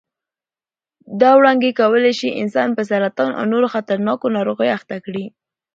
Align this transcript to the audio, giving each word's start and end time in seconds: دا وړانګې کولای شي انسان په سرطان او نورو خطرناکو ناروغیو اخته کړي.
دا 1.21 1.29
وړانګې 1.39 1.71
کولای 1.81 2.13
شي 2.19 2.29
انسان 2.41 2.69
په 2.77 2.81
سرطان 2.89 3.31
او 3.39 3.43
نورو 3.51 3.67
خطرناکو 3.73 4.27
ناروغیو 4.35 4.75
اخته 4.77 4.95
کړي. 5.05 5.25